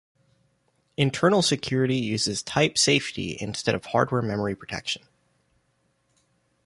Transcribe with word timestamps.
Internal 0.97 1.43
security 1.43 1.95
uses 1.97 2.41
type 2.41 2.75
safety 2.75 3.37
instead 3.39 3.75
of 3.75 3.85
hardware 3.85 4.23
memory 4.23 4.55
protection. 4.55 5.03